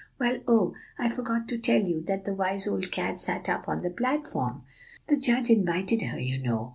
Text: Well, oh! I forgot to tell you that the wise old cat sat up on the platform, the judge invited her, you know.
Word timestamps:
Well, 0.17 0.39
oh! 0.47 0.73
I 0.97 1.09
forgot 1.09 1.47
to 1.49 1.59
tell 1.59 1.79
you 1.83 2.01
that 2.07 2.25
the 2.25 2.33
wise 2.33 2.67
old 2.67 2.91
cat 2.91 3.21
sat 3.21 3.47
up 3.47 3.69
on 3.69 3.83
the 3.83 3.91
platform, 3.91 4.63
the 5.05 5.15
judge 5.15 5.51
invited 5.51 6.01
her, 6.01 6.19
you 6.19 6.39
know. 6.41 6.69